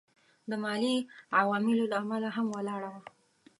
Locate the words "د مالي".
0.49-0.95